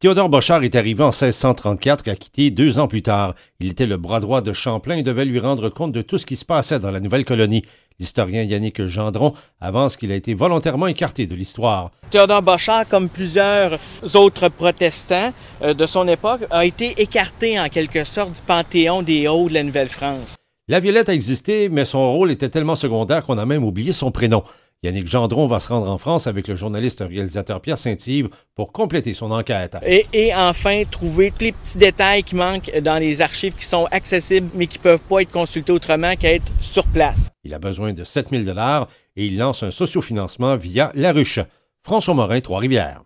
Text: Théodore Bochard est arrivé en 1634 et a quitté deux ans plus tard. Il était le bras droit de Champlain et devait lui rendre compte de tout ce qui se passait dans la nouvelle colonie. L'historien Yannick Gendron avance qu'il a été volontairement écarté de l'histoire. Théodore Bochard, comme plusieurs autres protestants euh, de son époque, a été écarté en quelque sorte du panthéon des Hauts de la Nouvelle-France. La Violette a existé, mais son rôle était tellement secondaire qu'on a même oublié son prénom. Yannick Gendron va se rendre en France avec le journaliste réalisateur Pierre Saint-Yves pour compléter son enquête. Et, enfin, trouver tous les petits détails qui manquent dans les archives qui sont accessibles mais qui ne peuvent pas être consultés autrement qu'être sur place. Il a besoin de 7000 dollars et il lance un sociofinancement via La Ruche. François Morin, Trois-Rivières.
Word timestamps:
Théodore 0.00 0.30
Bochard 0.30 0.64
est 0.64 0.76
arrivé 0.76 1.02
en 1.02 1.08
1634 1.08 2.08
et 2.08 2.12
a 2.12 2.16
quitté 2.16 2.50
deux 2.50 2.78
ans 2.78 2.88
plus 2.88 3.02
tard. 3.02 3.34
Il 3.60 3.68
était 3.68 3.84
le 3.84 3.98
bras 3.98 4.18
droit 4.18 4.40
de 4.40 4.54
Champlain 4.54 4.96
et 4.96 5.02
devait 5.02 5.26
lui 5.26 5.38
rendre 5.38 5.68
compte 5.68 5.92
de 5.92 6.00
tout 6.00 6.16
ce 6.16 6.24
qui 6.24 6.36
se 6.36 6.46
passait 6.46 6.78
dans 6.78 6.90
la 6.90 7.00
nouvelle 7.00 7.26
colonie. 7.26 7.66
L'historien 7.98 8.44
Yannick 8.44 8.86
Gendron 8.86 9.34
avance 9.60 9.98
qu'il 9.98 10.10
a 10.10 10.14
été 10.14 10.32
volontairement 10.32 10.86
écarté 10.86 11.26
de 11.26 11.34
l'histoire. 11.34 11.90
Théodore 12.08 12.40
Bochard, 12.40 12.88
comme 12.88 13.10
plusieurs 13.10 13.78
autres 14.14 14.48
protestants 14.48 15.34
euh, 15.60 15.74
de 15.74 15.84
son 15.84 16.08
époque, 16.08 16.46
a 16.50 16.64
été 16.64 16.94
écarté 16.96 17.60
en 17.60 17.68
quelque 17.68 18.04
sorte 18.04 18.32
du 18.36 18.40
panthéon 18.40 19.02
des 19.02 19.28
Hauts 19.28 19.50
de 19.50 19.54
la 19.54 19.64
Nouvelle-France. 19.64 20.36
La 20.66 20.80
Violette 20.80 21.10
a 21.10 21.14
existé, 21.14 21.68
mais 21.68 21.84
son 21.84 22.10
rôle 22.10 22.30
était 22.30 22.48
tellement 22.48 22.74
secondaire 22.74 23.22
qu'on 23.22 23.36
a 23.36 23.44
même 23.44 23.64
oublié 23.64 23.92
son 23.92 24.10
prénom. 24.10 24.44
Yannick 24.82 25.08
Gendron 25.08 25.46
va 25.46 25.60
se 25.60 25.68
rendre 25.68 25.90
en 25.90 25.98
France 25.98 26.26
avec 26.26 26.48
le 26.48 26.54
journaliste 26.54 27.04
réalisateur 27.06 27.60
Pierre 27.60 27.76
Saint-Yves 27.76 28.30
pour 28.54 28.72
compléter 28.72 29.12
son 29.12 29.30
enquête. 29.30 29.76
Et, 29.84 30.34
enfin, 30.34 30.84
trouver 30.90 31.32
tous 31.32 31.44
les 31.44 31.52
petits 31.52 31.76
détails 31.76 32.22
qui 32.22 32.34
manquent 32.34 32.72
dans 32.82 32.96
les 32.96 33.20
archives 33.20 33.54
qui 33.54 33.66
sont 33.66 33.86
accessibles 33.90 34.48
mais 34.54 34.66
qui 34.66 34.78
ne 34.78 34.82
peuvent 34.82 35.02
pas 35.02 35.20
être 35.20 35.30
consultés 35.30 35.72
autrement 35.72 36.16
qu'être 36.16 36.50
sur 36.62 36.86
place. 36.86 37.28
Il 37.44 37.52
a 37.52 37.58
besoin 37.58 37.92
de 37.92 38.04
7000 38.04 38.46
dollars 38.46 38.88
et 39.16 39.26
il 39.26 39.36
lance 39.36 39.62
un 39.62 39.70
sociofinancement 39.70 40.56
via 40.56 40.92
La 40.94 41.12
Ruche. 41.12 41.40
François 41.82 42.14
Morin, 42.14 42.40
Trois-Rivières. 42.40 43.02